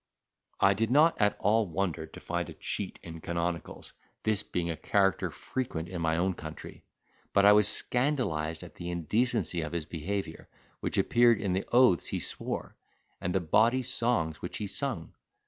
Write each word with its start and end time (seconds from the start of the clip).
I 0.59 0.73
did 0.73 0.89
not 0.89 1.21
at 1.21 1.37
all 1.39 1.67
wonder 1.67 2.07
to 2.07 2.19
find 2.19 2.49
a 2.49 2.55
cheat 2.55 2.97
in 3.03 3.21
canonicals, 3.21 3.93
this 4.23 4.41
being 4.41 4.71
a 4.71 4.75
character 4.75 5.29
frequent 5.29 5.89
in 5.89 6.01
my 6.01 6.17
own 6.17 6.33
country; 6.33 6.83
but 7.33 7.45
I 7.45 7.51
was 7.51 7.67
scandalised 7.67 8.63
at 8.63 8.73
the 8.73 8.89
indecency 8.89 9.61
of 9.61 9.73
his 9.73 9.85
behaviour, 9.85 10.49
which 10.79 10.97
appeared 10.97 11.39
in 11.39 11.53
the 11.53 11.65
oaths 11.71 12.07
he 12.07 12.19
swore, 12.19 12.75
and 13.21 13.35
the 13.35 13.41
bawdy 13.41 13.83
songs 13.83 14.41
which 14.41 14.57
he 14.57 14.65
sung. 14.65 15.13